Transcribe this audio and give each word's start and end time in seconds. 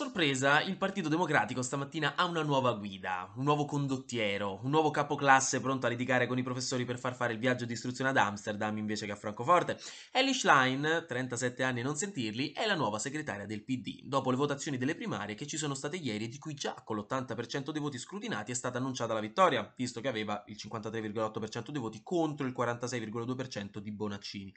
Sorpresa, 0.00 0.62
il 0.62 0.78
Partito 0.78 1.10
Democratico 1.10 1.60
stamattina 1.60 2.14
ha 2.16 2.24
una 2.24 2.42
nuova 2.42 2.72
guida, 2.72 3.30
un 3.34 3.44
nuovo 3.44 3.66
condottiero, 3.66 4.58
un 4.62 4.70
nuovo 4.70 4.90
capoclasse 4.90 5.60
pronto 5.60 5.84
a 5.84 5.90
litigare 5.90 6.26
con 6.26 6.38
i 6.38 6.42
professori 6.42 6.86
per 6.86 6.98
far 6.98 7.14
fare 7.14 7.34
il 7.34 7.38
viaggio 7.38 7.66
di 7.66 7.74
istruzione 7.74 8.08
ad 8.08 8.16
Amsterdam 8.16 8.78
invece 8.78 9.04
che 9.04 9.12
a 9.12 9.16
Francoforte. 9.16 9.78
Ellie 10.10 10.32
Schlein, 10.32 11.04
37 11.06 11.62
anni 11.62 11.80
a 11.80 11.82
non 11.82 11.96
sentirli, 11.96 12.52
è 12.52 12.64
la 12.64 12.76
nuova 12.76 12.98
segretaria 12.98 13.44
del 13.44 13.62
PD, 13.62 14.00
dopo 14.04 14.30
le 14.30 14.38
votazioni 14.38 14.78
delle 14.78 14.94
primarie 14.94 15.34
che 15.34 15.46
ci 15.46 15.58
sono 15.58 15.74
state 15.74 15.98
ieri 15.98 16.24
e 16.24 16.28
di 16.28 16.38
cui 16.38 16.54
già 16.54 16.80
con 16.82 16.96
l'80% 16.96 17.70
dei 17.70 17.82
voti 17.82 17.98
scrutinati 17.98 18.52
è 18.52 18.54
stata 18.54 18.78
annunciata 18.78 19.12
la 19.12 19.20
vittoria, 19.20 19.70
visto 19.76 20.00
che 20.00 20.08
aveva 20.08 20.42
il 20.46 20.56
53,8% 20.58 21.68
dei 21.68 21.80
voti 21.82 22.00
contro 22.02 22.46
il 22.46 22.54
46,2% 22.56 23.76
di 23.76 23.92
Bonaccini. 23.92 24.54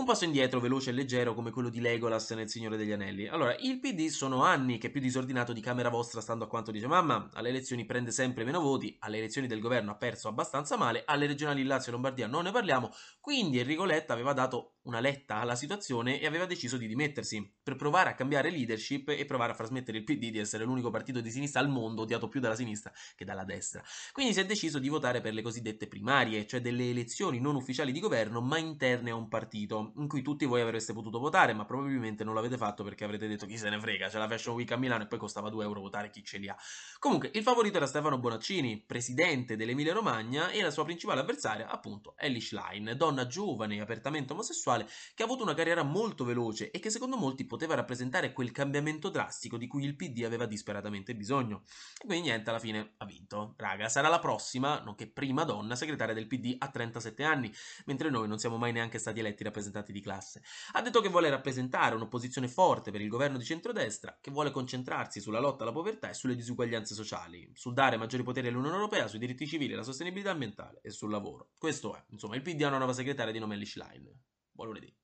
Un 0.00 0.06
passo 0.06 0.24
indietro 0.24 0.60
veloce 0.60 0.88
e 0.88 0.92
leggero 0.94 1.34
come 1.34 1.50
quello 1.50 1.68
di 1.68 1.78
Legolas 1.78 2.30
nel 2.30 2.48
Signore 2.48 2.78
degli 2.78 2.90
Anelli. 2.90 3.28
Allora, 3.28 3.54
il 3.58 3.78
PD 3.80 4.06
sono 4.06 4.42
anni 4.42 4.78
che 4.78 4.86
è 4.86 4.90
più 4.90 4.98
disordinato 4.98 5.52
di 5.52 5.60
camera 5.60 5.90
vostra 5.90 6.22
stando 6.22 6.44
a 6.44 6.48
quanto 6.48 6.70
dice 6.70 6.86
mamma, 6.86 7.28
alle 7.34 7.50
elezioni 7.50 7.84
prende 7.84 8.10
sempre 8.10 8.44
meno 8.44 8.62
voti, 8.62 8.96
alle 9.00 9.18
elezioni 9.18 9.46
del 9.46 9.60
governo 9.60 9.90
ha 9.90 9.96
perso 9.96 10.28
abbastanza 10.28 10.78
male, 10.78 11.02
alle 11.04 11.26
regionali 11.26 11.60
in 11.60 11.66
Lazio 11.66 11.90
e 11.90 11.92
Lombardia 11.92 12.26
non 12.26 12.44
ne 12.44 12.50
parliamo, 12.50 12.90
quindi 13.20 13.58
Enrico 13.58 13.84
Letta 13.84 14.14
aveva 14.14 14.32
dato 14.32 14.76
una 14.84 15.00
letta 15.00 15.36
alla 15.36 15.54
situazione 15.54 16.18
e 16.18 16.26
aveva 16.26 16.46
deciso 16.46 16.78
di 16.78 16.86
dimettersi 16.86 17.56
per 17.62 17.76
provare 17.76 18.10
a 18.10 18.14
cambiare 18.14 18.50
leadership 18.50 19.10
e 19.10 19.26
provare 19.26 19.52
a 19.52 19.54
far 19.54 19.66
smettere 19.66 19.98
il 19.98 20.04
PD 20.04 20.30
di 20.30 20.38
essere 20.38 20.64
l'unico 20.64 20.90
partito 20.90 21.20
di 21.20 21.30
sinistra 21.30 21.60
al 21.60 21.68
mondo 21.68 22.02
odiato 22.02 22.28
più 22.28 22.40
dalla 22.40 22.54
sinistra 22.54 22.90
che 23.14 23.26
dalla 23.26 23.44
destra. 23.44 23.82
Quindi 24.12 24.32
si 24.32 24.40
è 24.40 24.46
deciso 24.46 24.78
di 24.78 24.88
votare 24.88 25.20
per 25.20 25.34
le 25.34 25.42
cosiddette 25.42 25.86
primarie, 25.86 26.46
cioè 26.46 26.62
delle 26.62 26.88
elezioni 26.88 27.40
non 27.40 27.56
ufficiali 27.56 27.92
di 27.92 28.00
governo 28.00 28.40
ma 28.40 28.56
interne 28.56 29.10
a 29.10 29.14
un 29.14 29.28
partito, 29.28 29.89
in 29.96 30.08
cui 30.08 30.22
tutti 30.22 30.44
voi 30.44 30.60
avreste 30.60 30.92
potuto 30.92 31.18
votare, 31.18 31.52
ma 31.52 31.64
probabilmente 31.64 32.24
non 32.24 32.34
l'avete 32.34 32.56
fatto 32.56 32.84
perché 32.84 33.04
avrete 33.04 33.28
detto 33.28 33.46
chi 33.46 33.56
se 33.56 33.68
ne 33.70 33.78
frega, 33.78 34.08
c'è 34.08 34.18
la 34.18 34.28
Fashion 34.28 34.54
Week 34.54 34.70
a 34.72 34.76
Milano 34.76 35.04
e 35.04 35.06
poi 35.06 35.18
costava 35.18 35.48
2 35.50 35.64
euro 35.64 35.80
votare 35.80 36.10
chi 36.10 36.22
ce 36.24 36.38
li 36.38 36.48
ha. 36.48 36.56
Comunque, 36.98 37.30
il 37.34 37.42
favorito 37.42 37.76
era 37.76 37.86
Stefano 37.86 38.18
Bonaccini, 38.18 38.82
presidente 38.86 39.56
dell'Emilia 39.56 39.92
Romagna 39.92 40.50
e 40.50 40.62
la 40.62 40.70
sua 40.70 40.84
principale 40.84 41.20
avversaria, 41.20 41.68
appunto, 41.68 42.14
Ellie 42.16 42.40
Schlein, 42.40 42.94
donna 42.96 43.26
giovane 43.26 43.80
apertamente 43.80 44.32
omosessuale 44.32 44.86
che 45.14 45.22
ha 45.22 45.26
avuto 45.26 45.42
una 45.42 45.54
carriera 45.54 45.82
molto 45.82 46.24
veloce 46.24 46.70
e 46.70 46.78
che 46.78 46.90
secondo 46.90 47.16
molti 47.16 47.44
poteva 47.46 47.74
rappresentare 47.74 48.32
quel 48.32 48.50
cambiamento 48.50 49.08
drastico 49.08 49.56
di 49.56 49.66
cui 49.66 49.84
il 49.84 49.96
PD 49.96 50.24
aveva 50.24 50.46
disperatamente 50.46 51.14
bisogno. 51.14 51.62
E 52.00 52.06
quindi 52.06 52.28
niente, 52.28 52.50
alla 52.50 52.58
fine 52.58 52.94
ha 52.98 53.04
vinto. 53.04 53.54
Raga, 53.56 53.88
sarà 53.88 54.08
la 54.08 54.18
prossima, 54.18 54.80
nonché 54.80 55.06
prima 55.08 55.44
donna 55.44 55.74
segretaria 55.74 56.14
del 56.14 56.26
PD 56.26 56.56
a 56.58 56.68
37 56.68 57.24
anni, 57.24 57.52
mentre 57.86 58.10
noi 58.10 58.28
non 58.28 58.38
siamo 58.38 58.56
mai 58.56 58.72
neanche 58.72 58.98
stati 58.98 59.20
eletti 59.20 59.44
rappresentanti 59.44 59.68
di 59.70 60.00
classe. 60.00 60.42
Ha 60.72 60.82
detto 60.82 61.00
che 61.00 61.08
vuole 61.08 61.30
rappresentare 61.30 61.94
un'opposizione 61.94 62.48
forte 62.48 62.90
per 62.90 63.00
il 63.00 63.08
governo 63.08 63.38
di 63.38 63.44
centrodestra, 63.44 64.18
che 64.20 64.30
vuole 64.30 64.50
concentrarsi 64.50 65.20
sulla 65.20 65.40
lotta 65.40 65.62
alla 65.62 65.72
povertà 65.72 66.10
e 66.10 66.14
sulle 66.14 66.34
disuguaglianze 66.34 66.94
sociali, 66.94 67.50
sul 67.54 67.72
dare 67.72 67.96
maggiori 67.96 68.22
poteri 68.22 68.48
all'Unione 68.48 68.74
Europea, 68.74 69.06
sui 69.06 69.18
diritti 69.18 69.46
civili, 69.46 69.74
la 69.74 69.82
sostenibilità 69.82 70.30
ambientale 70.30 70.80
e 70.82 70.90
sul 70.90 71.10
lavoro. 71.10 71.52
Questo 71.56 71.94
è, 71.94 72.04
insomma, 72.10 72.36
il 72.36 72.42
PD 72.42 72.62
ha 72.62 72.68
una 72.68 72.78
nuova 72.78 72.92
segretaria 72.92 73.32
di 73.32 73.38
nome 73.38 73.54
Ellie 73.54 73.66
Schlein. 73.66 74.10
Buon 74.52 74.68
lunedì. 74.68 74.99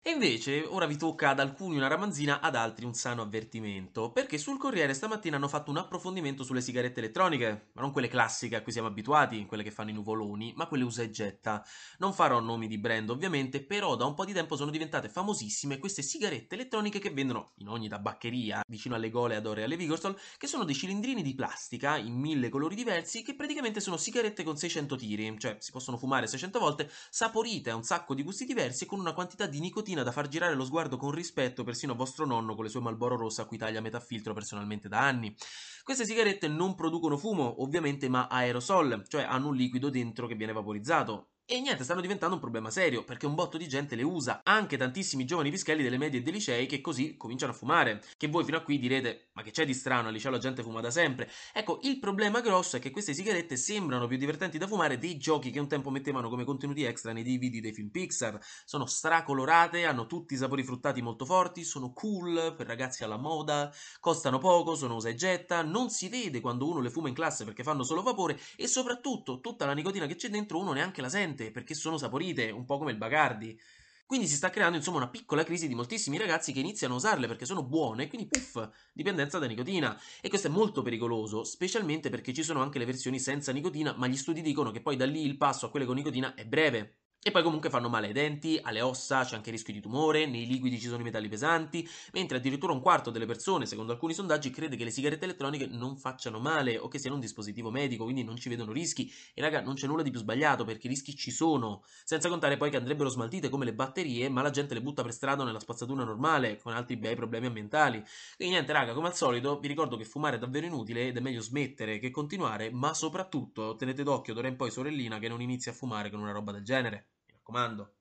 E 0.00 0.12
invece 0.12 0.64
ora 0.64 0.86
vi 0.86 0.96
tocca 0.96 1.28
ad 1.30 1.38
alcuni 1.40 1.76
una 1.76 1.86
ramanzina, 1.86 2.40
ad 2.40 2.54
altri 2.54 2.86
un 2.86 2.94
sano 2.94 3.20
avvertimento, 3.20 4.10
perché 4.10 4.38
sul 4.38 4.56
Corriere 4.56 4.94
stamattina 4.94 5.36
hanno 5.36 5.48
fatto 5.48 5.70
un 5.70 5.76
approfondimento 5.76 6.44
sulle 6.44 6.62
sigarette 6.62 7.00
elettroniche, 7.00 7.72
ma 7.74 7.82
non 7.82 7.92
quelle 7.92 8.08
classiche 8.08 8.56
a 8.56 8.62
cui 8.62 8.72
siamo 8.72 8.88
abituati, 8.88 9.44
quelle 9.44 9.62
che 9.62 9.70
fanno 9.70 9.90
i 9.90 9.92
nuvoloni, 9.92 10.54
ma 10.56 10.66
quelle 10.66 10.84
usa 10.84 11.02
e 11.02 11.10
getta. 11.10 11.62
Non 11.98 12.14
farò 12.14 12.40
nomi 12.40 12.68
di 12.68 12.78
brand 12.78 13.10
ovviamente, 13.10 13.62
però 13.62 13.96
da 13.96 14.06
un 14.06 14.14
po' 14.14 14.24
di 14.24 14.32
tempo 14.32 14.56
sono 14.56 14.70
diventate 14.70 15.10
famosissime 15.10 15.78
queste 15.78 16.00
sigarette 16.00 16.54
elettroniche 16.54 17.00
che 17.00 17.10
vendono 17.10 17.52
in 17.56 17.68
ogni 17.68 17.88
tabaccheria, 17.88 18.62
vicino 18.66 18.94
alle 18.94 19.10
Gole, 19.10 19.36
ad 19.36 19.44
Ore 19.44 19.60
e 19.60 19.64
alle 19.64 19.76
Vigorstol, 19.76 20.18
che 20.38 20.46
sono 20.46 20.64
dei 20.64 20.74
cilindrini 20.74 21.22
di 21.22 21.34
plastica 21.34 21.98
in 21.98 22.14
mille 22.14 22.48
colori 22.48 22.76
diversi 22.76 23.22
che 23.22 23.34
praticamente 23.34 23.80
sono 23.80 23.98
sigarette 23.98 24.42
con 24.42 24.56
600 24.56 24.96
tiri, 24.96 25.38
cioè 25.38 25.56
si 25.58 25.70
possono 25.70 25.98
fumare 25.98 26.26
600 26.26 26.58
volte, 26.58 26.90
saporite 27.10 27.68
a 27.68 27.76
un 27.76 27.82
sacco 27.82 28.14
di 28.14 28.22
gusti 28.22 28.46
diversi 28.46 28.84
e 28.84 28.86
con 28.86 29.00
una 29.00 29.12
quantità 29.12 29.44
di 29.46 29.60
nicotina 29.60 29.87
nicotina 29.88 30.02
da 30.02 30.12
far 30.12 30.28
girare 30.28 30.54
lo 30.54 30.64
sguardo 30.64 30.96
con 30.98 31.10
rispetto 31.10 31.64
persino 31.64 31.92
a 31.92 31.96
vostro 31.96 32.26
nonno 32.26 32.54
con 32.54 32.64
le 32.64 32.70
sue 32.70 32.80
Malboro 32.80 33.16
rosse 33.16 33.40
a 33.40 33.46
cui 33.46 33.56
taglia 33.56 33.80
metà 33.80 34.00
filtro 34.00 34.34
personalmente 34.34 34.88
da 34.88 35.00
anni. 35.00 35.34
Queste 35.82 36.04
sigarette 36.04 36.48
non 36.48 36.74
producono 36.74 37.16
fumo, 37.16 37.62
ovviamente, 37.62 38.08
ma 38.08 38.26
aerosol, 38.28 39.04
cioè 39.08 39.22
hanno 39.22 39.48
un 39.48 39.56
liquido 39.56 39.88
dentro 39.88 40.26
che 40.26 40.34
viene 40.34 40.52
vaporizzato. 40.52 41.30
E 41.50 41.62
niente, 41.62 41.82
stanno 41.82 42.02
diventando 42.02 42.34
un 42.34 42.42
problema 42.42 42.68
serio, 42.68 43.04
perché 43.04 43.24
un 43.24 43.34
botto 43.34 43.56
di 43.56 43.66
gente 43.66 43.96
le 43.96 44.02
usa, 44.02 44.42
anche 44.44 44.76
tantissimi 44.76 45.24
giovani 45.24 45.48
pischelli 45.50 45.82
delle 45.82 45.96
medie 45.96 46.20
e 46.20 46.22
dei 46.22 46.30
licei 46.30 46.66
che 46.66 46.82
così 46.82 47.16
cominciano 47.16 47.52
a 47.52 47.54
fumare. 47.54 48.02
Che 48.18 48.28
voi 48.28 48.44
fino 48.44 48.58
a 48.58 48.60
qui 48.60 48.78
direte, 48.78 49.30
ma 49.32 49.40
che 49.40 49.50
c'è 49.50 49.64
di 49.64 49.72
strano, 49.72 50.08
al 50.08 50.12
liceo 50.12 50.30
la 50.30 50.36
gente 50.36 50.62
fuma 50.62 50.82
da 50.82 50.90
sempre. 50.90 51.30
Ecco, 51.54 51.78
il 51.84 51.98
problema 52.00 52.42
grosso 52.42 52.76
è 52.76 52.80
che 52.80 52.90
queste 52.90 53.14
sigarette 53.14 53.56
sembrano 53.56 54.06
più 54.06 54.18
divertenti 54.18 54.58
da 54.58 54.66
fumare 54.66 54.98
dei 54.98 55.16
giochi 55.16 55.50
che 55.50 55.58
un 55.58 55.68
tempo 55.68 55.88
mettevano 55.88 56.28
come 56.28 56.44
contenuti 56.44 56.82
extra 56.82 57.14
nei 57.14 57.22
DVD 57.22 57.60
dei 57.62 57.72
film 57.72 57.88
Pixar. 57.88 58.38
Sono 58.66 58.84
stracolorate, 58.84 59.86
hanno 59.86 60.04
tutti 60.04 60.34
i 60.34 60.36
sapori 60.36 60.62
fruttati 60.62 61.00
molto 61.00 61.24
forti, 61.24 61.64
sono 61.64 61.94
cool, 61.94 62.52
per 62.58 62.66
ragazzi 62.66 63.04
alla 63.04 63.16
moda, 63.16 63.72
costano 64.00 64.36
poco, 64.36 64.74
sono 64.74 64.96
usa 64.96 65.08
e 65.08 65.14
getta, 65.14 65.62
non 65.62 65.88
si 65.88 66.10
vede 66.10 66.42
quando 66.42 66.68
uno 66.68 66.80
le 66.80 66.90
fuma 66.90 67.08
in 67.08 67.14
classe 67.14 67.44
perché 67.44 67.62
fanno 67.62 67.84
solo 67.84 68.02
vapore 68.02 68.38
e 68.54 68.66
soprattutto 68.66 69.40
tutta 69.40 69.64
la 69.64 69.72
nicotina 69.72 70.04
che 70.04 70.14
c'è 70.14 70.28
dentro 70.28 70.58
uno 70.58 70.72
neanche 70.72 71.00
la 71.00 71.08
sente 71.08 71.36
niente 71.38 71.50
perché 71.52 71.74
sono 71.74 71.96
saporite, 71.96 72.50
un 72.50 72.64
po' 72.64 72.78
come 72.78 72.90
il 72.90 72.96
Bacardi. 72.96 73.58
Quindi 74.04 74.26
si 74.26 74.36
sta 74.36 74.48
creando 74.48 74.78
insomma 74.78 74.96
una 74.96 75.10
piccola 75.10 75.44
crisi 75.44 75.68
di 75.68 75.74
moltissimi 75.74 76.16
ragazzi 76.16 76.52
che 76.52 76.60
iniziano 76.60 76.94
a 76.94 76.96
usarle 76.96 77.26
perché 77.26 77.44
sono 77.44 77.62
buone, 77.62 78.08
quindi 78.08 78.26
puff, 78.26 78.66
dipendenza 78.92 79.38
da 79.38 79.46
nicotina. 79.46 80.00
E 80.22 80.30
questo 80.30 80.48
è 80.48 80.50
molto 80.50 80.80
pericoloso, 80.80 81.44
specialmente 81.44 82.08
perché 82.08 82.32
ci 82.32 82.42
sono 82.42 82.62
anche 82.62 82.78
le 82.78 82.86
versioni 82.86 83.20
senza 83.20 83.52
nicotina, 83.52 83.94
ma 83.96 84.06
gli 84.06 84.16
studi 84.16 84.40
dicono 84.40 84.70
che 84.70 84.80
poi 84.80 84.96
da 84.96 85.04
lì 85.04 85.24
il 85.24 85.36
passo 85.36 85.66
a 85.66 85.70
quelle 85.70 85.84
con 85.84 85.94
nicotina 85.94 86.34
è 86.34 86.46
breve. 86.46 86.97
E 87.20 87.32
poi 87.32 87.42
comunque 87.42 87.68
fanno 87.68 87.88
male 87.88 88.06
ai 88.06 88.12
denti, 88.14 88.58
alle 88.62 88.80
ossa, 88.80 89.22
c'è 89.22 89.34
anche 89.34 89.50
il 89.50 89.56
rischio 89.56 89.74
di 89.74 89.80
tumore, 89.80 90.24
nei 90.26 90.46
liquidi 90.46 90.78
ci 90.78 90.86
sono 90.86 91.00
i 91.00 91.04
metalli 91.04 91.28
pesanti, 91.28 91.86
mentre 92.12 92.38
addirittura 92.38 92.72
un 92.72 92.80
quarto 92.80 93.10
delle 93.10 93.26
persone, 93.26 93.66
secondo 93.66 93.92
alcuni 93.92 94.14
sondaggi, 94.14 94.50
crede 94.50 94.76
che 94.76 94.84
le 94.84 94.90
sigarette 94.90 95.24
elettroniche 95.24 95.66
non 95.66 95.98
facciano 95.98 96.38
male 96.38 96.78
o 96.78 96.86
che 96.88 96.98
siano 96.98 97.16
un 97.16 97.20
dispositivo 97.20 97.70
medico, 97.70 98.04
quindi 98.04 98.22
non 98.22 98.36
ci 98.36 98.48
vedono 98.48 98.72
rischi. 98.72 99.12
E 99.34 99.42
raga, 99.42 99.60
non 99.60 99.74
c'è 99.74 99.86
nulla 99.88 100.02
di 100.02 100.10
più 100.10 100.20
sbagliato 100.20 100.64
perché 100.64 100.86
i 100.86 100.90
rischi 100.90 101.16
ci 101.16 101.30
sono. 101.30 101.82
Senza 102.04 102.28
contare 102.28 102.56
poi 102.56 102.70
che 102.70 102.76
andrebbero 102.76 103.10
smaltite 103.10 103.48
come 103.48 103.64
le 103.64 103.74
batterie, 103.74 104.28
ma 104.30 104.40
la 104.40 104.50
gente 104.50 104.72
le 104.72 104.80
butta 104.80 105.02
per 105.02 105.12
strada 105.12 105.44
nella 105.44 105.60
spazzatura 105.60 106.04
normale, 106.04 106.56
con 106.56 106.72
altri 106.72 106.96
bei 106.96 107.16
problemi 107.16 107.46
ambientali. 107.46 108.02
Quindi 108.36 108.54
niente, 108.54 108.72
raga, 108.72 108.94
come 108.94 109.08
al 109.08 109.16
solito, 109.16 109.58
vi 109.58 109.68
ricordo 109.68 109.96
che 109.96 110.04
fumare 110.04 110.36
è 110.36 110.38
davvero 110.38 110.66
inutile 110.66 111.08
ed 111.08 111.16
è 111.16 111.20
meglio 111.20 111.42
smettere 111.42 111.98
che 111.98 112.10
continuare, 112.10 112.70
ma 112.70 112.94
soprattutto 112.94 113.76
tenete 113.76 114.02
d'occhio 114.02 114.34
d'ora 114.34 114.48
in 114.48 114.56
poi 114.56 114.70
sorellina 114.70 115.18
che 115.18 115.28
non 115.28 115.42
inizi 115.42 115.68
a 115.68 115.72
fumare 115.72 116.10
con 116.10 116.20
una 116.20 116.32
roba 116.32 116.52
del 116.52 116.62
genere 116.62 117.07
raccomando. 117.48 117.97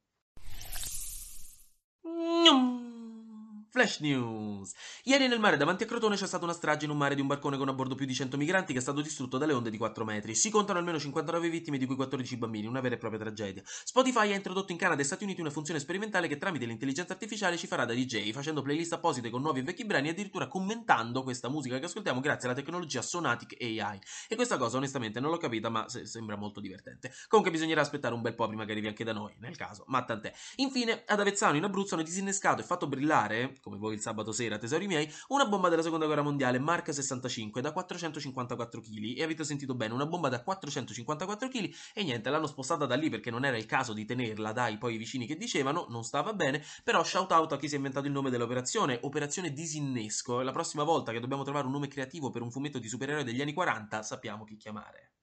Flash 3.78 4.00
News. 4.00 4.74
Ieri 5.04 5.28
nel 5.28 5.40
mare 5.40 5.56
davanti 5.56 5.84
a 5.84 5.86
Crotone 5.86 6.16
c'è 6.16 6.26
stata 6.26 6.46
una 6.46 6.54
strage 6.54 6.86
in 6.86 6.90
un 6.92 6.98
mare 6.98 7.14
di 7.14 7.22
un 7.22 7.28
barcone 7.28 7.58
con 7.58 7.70
a 7.70 7.74
bordo 7.74 7.94
più 7.94 8.08
di 8.08 8.14
100 8.16 8.36
migranti 8.36 8.74
che 8.74 8.80
è 8.80 8.82
stato 8.82 9.02
distrutto 9.02 9.38
dalle 9.38 9.54
onde 9.54 9.70
di 9.70 9.78
4 9.78 10.04
metri. 10.04 10.34
Si 10.34 10.50
contano 10.50 10.80
almeno 10.80 10.98
59 10.98 11.48
vittime, 11.48 11.78
di 11.78 11.86
cui 11.86 11.96
14 11.96 12.38
bambini, 12.38 12.66
una 12.66 12.82
vera 12.82 12.96
e 12.96 12.98
propria 12.98 13.20
tragedia. 13.20 13.62
Spotify 13.66 14.32
ha 14.32 14.36
introdotto 14.36 14.72
in 14.72 14.80
Canada 14.80 15.00
e 15.04 15.06
Stati 15.06 15.26
Uniti 15.26 15.42
una 15.42 15.52
funzione 15.52 15.80
sperimentale 15.80 16.28
che 16.28 16.40
tramite 16.40 16.66
l'intelligenza 16.66 17.14
artificiale 17.14 17.56
ci 17.56 17.68
farà 17.68 17.86
da 17.86 17.94
DJ, 17.94 18.32
facendo 18.32 18.64
playlist 18.64 18.94
apposite 18.94 19.30
con 19.30 19.42
nuovi 19.42 19.60
e 19.60 19.64
vecchi 19.64 19.86
brani 19.86 20.08
e 20.08 20.12
addirittura 20.12 20.48
commentando 20.48 21.22
questa 21.22 21.48
musica 21.48 21.78
che 21.78 21.86
ascoltiamo 21.86 22.20
grazie 22.20 22.50
alla 22.50 22.58
tecnologia 22.58 23.04
Sonatic 23.04 23.62
AI. 23.62 24.00
E 24.28 24.36
questa 24.36 24.58
cosa 24.58 24.78
onestamente 24.78 25.20
non 25.20 25.30
l'ho 25.30 25.38
capita, 25.38 25.70
ma 25.70 25.88
se- 25.88 26.08
sembra 26.08 26.36
molto 26.36 26.60
divertente. 26.60 27.14
Comunque 27.28 27.54
bisognerà 27.54 27.82
aspettare 27.82 28.16
un 28.16 28.22
bel 28.22 28.34
po' 28.34 28.48
prima 28.48 28.66
che 28.66 28.72
arrivi 28.72 28.88
anche 28.88 29.04
da 29.04 29.14
noi, 29.14 29.36
nel 29.38 29.56
caso, 29.56 29.84
ma 29.86 30.04
tant'è. 30.04 30.34
Infine, 30.56 31.04
ad 31.06 31.20
Avezzano 31.20 31.58
in 31.58 31.64
Abruzzo 31.64 31.94
hanno 31.94 32.04
disinnescato 32.04 32.62
e 32.62 32.66
fatto 32.66 32.88
brillare, 32.88 33.54
come 33.68 33.78
voi 33.78 33.96
il 33.96 34.00
sabato 34.00 34.32
sera, 34.32 34.58
tesori 34.58 34.88
miei, 34.88 35.12
una 35.28 35.46
bomba 35.46 35.68
della 35.68 35.82
seconda 35.82 36.06
guerra 36.06 36.22
mondiale 36.22 36.58
Mark 36.58 36.94
65 36.94 37.62
da 37.62 37.74
454 37.74 38.80
kg. 38.82 39.18
E 39.18 39.24
avete 39.24 39.44
sentito 39.44 39.76
bene, 39.76 39.94
una 39.94 40.06
bomba 40.06 40.30
da 40.30 40.42
454 40.42 41.50
kg 41.50 41.76
e 41.94 42.04
niente, 42.04 42.30
l'hanno 42.30 42.48
spostata 42.48 42.86
da 42.86 42.96
lì 42.96 43.10
perché 43.10 43.30
non 43.30 43.44
era 43.44 43.58
il 43.58 43.66
caso 43.66 43.92
di 43.94 44.06
tenerla 44.06 44.54
dai 44.54 44.78
poi 44.78 44.96
i 44.96 44.98
vicini 44.98 45.26
che 45.26 45.36
dicevano, 45.36 45.88
non 45.90 46.04
stava 46.04 46.34
bene, 46.34 46.64
però 46.84 47.04
shout 47.04 47.32
out 47.32 47.52
a 47.52 47.58
chi 47.58 47.68
si 47.68 47.74
è 47.74 47.78
inventato 47.78 48.08
il 48.08 48.14
nome 48.14 48.30
dell'operazione, 48.30 49.00
operazione 49.02 49.52
disinnesco. 49.52 50.42
La 50.42 50.52
prossima 50.52 50.84
volta 50.84 51.12
che 51.12 51.20
dobbiamo 51.20 51.44
trovare 51.44 51.66
un 51.66 51.74
nome 51.74 51.88
creativo 51.88 52.30
per 52.30 52.42
un 52.42 52.52
fumetto 52.52 52.80
di 52.80 52.88
supereroi 52.88 53.24
degli 53.24 53.42
anni 53.42 53.54
40, 53.54 54.02
sappiamo 54.02 54.46
chi 54.46 54.56
chiamare. 54.56 55.17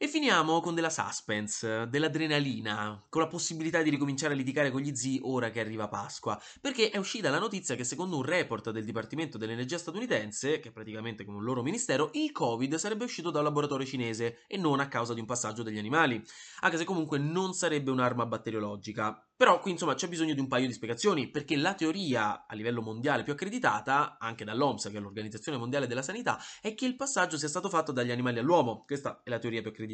E 0.00 0.06
finiamo 0.06 0.60
con 0.60 0.76
della 0.76 0.90
suspense, 0.90 1.88
dell'adrenalina, 1.88 3.04
con 3.08 3.20
la 3.20 3.26
possibilità 3.26 3.82
di 3.82 3.90
ricominciare 3.90 4.32
a 4.32 4.36
litigare 4.36 4.70
con 4.70 4.80
gli 4.80 4.94
zii 4.94 5.22
ora 5.24 5.50
che 5.50 5.58
arriva 5.58 5.88
Pasqua, 5.88 6.40
perché 6.60 6.90
è 6.90 6.98
uscita 6.98 7.30
la 7.30 7.40
notizia 7.40 7.74
che 7.74 7.82
secondo 7.82 8.16
un 8.16 8.22
report 8.22 8.70
del 8.70 8.84
Dipartimento 8.84 9.38
dell'Energia 9.38 9.76
statunitense, 9.76 10.60
che 10.60 10.68
è 10.68 10.72
praticamente 10.72 11.24
come 11.24 11.38
un 11.38 11.44
loro 11.44 11.64
ministero, 11.64 12.10
il 12.12 12.30
Covid 12.30 12.76
sarebbe 12.76 13.02
uscito 13.02 13.32
da 13.32 13.38
un 13.38 13.46
laboratorio 13.46 13.84
cinese 13.84 14.44
e 14.46 14.56
non 14.56 14.78
a 14.78 14.86
causa 14.86 15.14
di 15.14 15.20
un 15.20 15.26
passaggio 15.26 15.64
degli 15.64 15.78
animali, 15.78 16.24
anche 16.60 16.76
se 16.76 16.84
comunque 16.84 17.18
non 17.18 17.52
sarebbe 17.52 17.90
un'arma 17.90 18.24
batteriologica. 18.24 19.20
Però 19.36 19.58
qui 19.60 19.72
insomma 19.72 19.94
c'è 19.94 20.08
bisogno 20.08 20.34
di 20.34 20.40
un 20.40 20.48
paio 20.48 20.68
di 20.68 20.72
spiegazioni, 20.72 21.28
perché 21.28 21.56
la 21.56 21.74
teoria 21.74 22.46
a 22.46 22.54
livello 22.54 22.82
mondiale 22.82 23.24
più 23.24 23.32
accreditata, 23.32 24.16
anche 24.18 24.44
dall'OMS, 24.44 24.90
che 24.90 24.96
è 24.96 25.00
l'Organizzazione 25.00 25.58
Mondiale 25.58 25.88
della 25.88 26.02
Sanità, 26.02 26.40
è 26.60 26.74
che 26.74 26.86
il 26.86 26.94
passaggio 26.94 27.36
sia 27.36 27.48
stato 27.48 27.68
fatto 27.68 27.90
dagli 27.90 28.12
animali 28.12 28.38
all'uomo. 28.38 28.84
Questa 28.84 29.22
è 29.24 29.30
la 29.30 29.38
teoria 29.38 29.60
più 29.60 29.70
accreditata. 29.70 29.87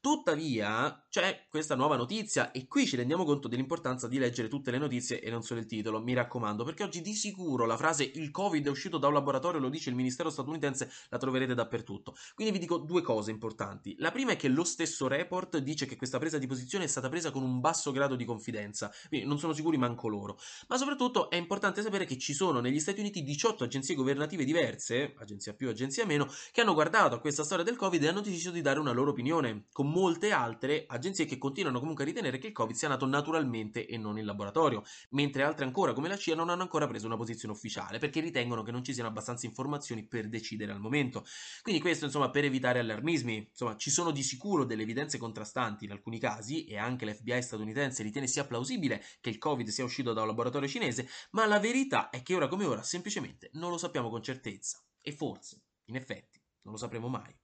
Tuttavia 0.00 1.04
c'è 1.08 1.46
questa 1.48 1.74
nuova 1.74 1.96
notizia 1.96 2.50
e 2.50 2.66
qui 2.66 2.86
ci 2.86 2.96
rendiamo 2.96 3.24
conto 3.24 3.48
dell'importanza 3.48 4.08
di 4.08 4.18
leggere 4.18 4.48
tutte 4.48 4.70
le 4.70 4.78
notizie 4.78 5.20
e 5.20 5.30
non 5.30 5.42
solo 5.42 5.60
il 5.60 5.66
titolo, 5.66 6.02
mi 6.02 6.14
raccomando, 6.14 6.64
perché 6.64 6.82
oggi 6.82 7.00
di 7.00 7.14
sicuro 7.14 7.66
la 7.66 7.76
frase 7.76 8.10
il 8.14 8.30
Covid 8.30 8.66
è 8.66 8.70
uscito 8.70 8.98
da 8.98 9.08
un 9.08 9.14
laboratorio, 9.14 9.60
lo 9.60 9.68
dice 9.68 9.90
il 9.90 9.96
Ministero 9.96 10.30
statunitense, 10.30 10.90
la 11.08 11.18
troverete 11.18 11.54
dappertutto. 11.54 12.16
Quindi 12.34 12.52
vi 12.52 12.58
dico 12.58 12.78
due 12.78 13.02
cose 13.02 13.30
importanti. 13.30 13.94
La 13.98 14.10
prima 14.10 14.32
è 14.32 14.36
che 14.36 14.48
lo 14.48 14.64
stesso 14.64 15.06
report 15.06 15.58
dice 15.58 15.86
che 15.86 15.96
questa 15.96 16.18
presa 16.18 16.38
di 16.38 16.46
posizione 16.46 16.84
è 16.84 16.88
stata 16.88 17.08
presa 17.08 17.30
con 17.30 17.42
un 17.42 17.60
basso 17.60 17.92
grado 17.92 18.16
di 18.16 18.24
confidenza 18.24 18.92
quindi 19.08 19.26
non 19.26 19.38
sono 19.38 19.52
sicuri 19.52 19.76
manco 19.76 20.08
loro. 20.08 20.38
Ma 20.68 20.76
soprattutto 20.76 21.30
è 21.30 21.36
importante 21.36 21.82
sapere 21.82 22.04
che 22.04 22.18
ci 22.18 22.34
sono 22.34 22.60
negli 22.60 22.80
Stati 22.80 23.00
Uniti 23.00 23.22
18 23.22 23.64
agenzie 23.64 23.94
governative 23.94 24.44
diverse, 24.44 25.14
agenzia 25.18 25.54
più, 25.54 25.68
agenzia 25.68 26.06
meno, 26.06 26.28
che 26.52 26.60
hanno 26.60 26.74
guardato 26.74 27.14
a 27.14 27.20
questa 27.20 27.44
storia 27.44 27.64
del 27.64 27.76
Covid 27.76 28.02
e 28.02 28.08
hanno 28.08 28.20
deciso 28.20 28.50
di 28.50 28.60
dare 28.60 28.78
una 28.78 28.92
loro 28.92 29.10
opinione, 29.10 29.23
con 29.72 29.90
molte 29.90 30.32
altre 30.32 30.84
agenzie 30.86 31.24
che 31.24 31.38
continuano 31.38 31.78
comunque 31.78 32.04
a 32.04 32.06
ritenere 32.06 32.38
che 32.38 32.48
il 32.48 32.52
Covid 32.52 32.74
sia 32.74 32.88
nato 32.88 33.06
naturalmente 33.06 33.86
e 33.86 33.96
non 33.96 34.18
in 34.18 34.24
laboratorio, 34.24 34.82
mentre 35.10 35.42
altre 35.42 35.64
ancora 35.64 35.92
come 35.92 36.08
la 36.08 36.16
CIA 36.16 36.34
non 36.34 36.50
hanno 36.50 36.62
ancora 36.62 36.86
preso 36.86 37.06
una 37.06 37.16
posizione 37.16 37.54
ufficiale 37.54 37.98
perché 37.98 38.20
ritengono 38.20 38.62
che 38.62 38.70
non 38.70 38.84
ci 38.84 38.92
siano 38.92 39.08
abbastanza 39.08 39.46
informazioni 39.46 40.06
per 40.06 40.28
decidere 40.28 40.72
al 40.72 40.80
momento. 40.80 41.24
Quindi 41.62 41.80
questo 41.80 42.04
insomma 42.04 42.30
per 42.30 42.44
evitare 42.44 42.80
allarmismi, 42.80 43.48
insomma 43.50 43.76
ci 43.76 43.90
sono 43.90 44.10
di 44.10 44.22
sicuro 44.22 44.64
delle 44.64 44.82
evidenze 44.82 45.18
contrastanti 45.18 45.84
in 45.84 45.90
alcuni 45.90 46.18
casi 46.18 46.64
e 46.64 46.76
anche 46.76 47.06
l'FBI 47.06 47.42
statunitense 47.42 48.02
ritiene 48.02 48.26
sia 48.26 48.44
plausibile 48.44 49.02
che 49.20 49.30
il 49.30 49.38
Covid 49.38 49.68
sia 49.68 49.84
uscito 49.84 50.12
da 50.12 50.22
un 50.22 50.28
laboratorio 50.28 50.68
cinese, 50.68 51.08
ma 51.30 51.46
la 51.46 51.58
verità 51.58 52.10
è 52.10 52.22
che 52.22 52.34
ora 52.34 52.48
come 52.48 52.64
ora 52.64 52.82
semplicemente 52.82 53.50
non 53.54 53.70
lo 53.70 53.78
sappiamo 53.78 54.10
con 54.10 54.22
certezza. 54.22 54.82
E 55.00 55.12
forse, 55.12 55.62
in 55.86 55.96
effetti, 55.96 56.40
non 56.62 56.74
lo 56.74 56.78
sapremo 56.78 57.08
mai. 57.08 57.43